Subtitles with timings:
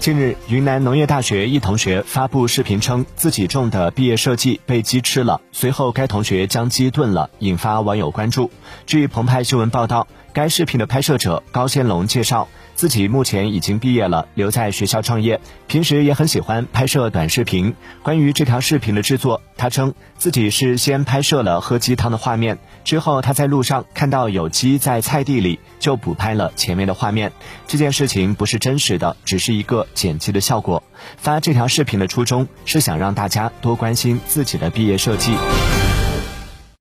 [0.00, 8.50] 近日，云南农业大学一同学发布视频称自己种的毕业设计被鸡吃了，随后该同学将鸡炖了，引发网友关注。
[8.86, 12.48] 据澎湃新闻报道，该视频的拍摄者高先龙介绍。
[12.80, 17.74] 自己目前已经毕业了，留在学校创业，平时也很喜欢拍摄短视频。
[18.02, 27.32] 关于这条视频的制作，他称自己是先拍摄了喝鸡汤的画面，之后他在路上看到有鸡在菜地里，就补拍了前面的画面。
[27.66, 30.82] 这件事情不是真实的，只是一个剪辑的效果。
[31.18, 35.34] 发这条视频的初衷是想让大家多关心自己的毕业设计。